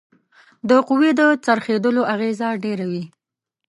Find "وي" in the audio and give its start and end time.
2.91-3.03